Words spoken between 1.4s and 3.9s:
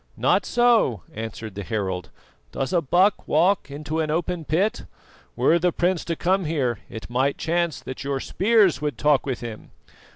the herald. "Does a buck walk